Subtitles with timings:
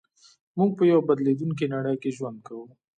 [0.57, 2.65] موږ په يوه بدلېدونکې نړۍ کې ژوند کوو.